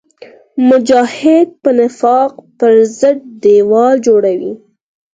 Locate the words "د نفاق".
1.63-2.31